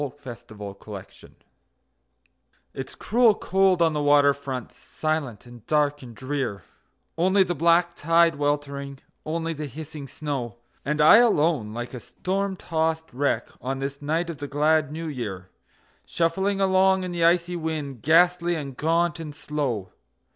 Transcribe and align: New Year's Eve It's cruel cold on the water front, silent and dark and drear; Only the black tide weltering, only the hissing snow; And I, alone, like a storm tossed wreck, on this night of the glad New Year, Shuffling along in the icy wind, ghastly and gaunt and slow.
New 0.01 0.11
Year's 0.25 0.43
Eve 1.23 1.29
It's 2.73 2.95
cruel 2.95 3.35
cold 3.35 3.83
on 3.83 3.93
the 3.93 4.01
water 4.01 4.33
front, 4.33 4.71
silent 4.71 5.45
and 5.45 5.63
dark 5.67 6.01
and 6.01 6.15
drear; 6.15 6.63
Only 7.19 7.43
the 7.43 7.53
black 7.53 7.93
tide 7.93 8.33
weltering, 8.37 8.97
only 9.27 9.53
the 9.53 9.67
hissing 9.67 10.07
snow; 10.07 10.57
And 10.83 11.01
I, 11.01 11.17
alone, 11.17 11.71
like 11.75 11.93
a 11.93 11.99
storm 11.99 12.55
tossed 12.55 13.13
wreck, 13.13 13.49
on 13.61 13.77
this 13.77 14.01
night 14.01 14.31
of 14.31 14.39
the 14.39 14.47
glad 14.47 14.91
New 14.91 15.05
Year, 15.07 15.51
Shuffling 16.07 16.59
along 16.59 17.03
in 17.03 17.11
the 17.11 17.23
icy 17.23 17.55
wind, 17.55 18.01
ghastly 18.01 18.55
and 18.55 18.75
gaunt 18.75 19.19
and 19.19 19.35
slow. 19.35 19.91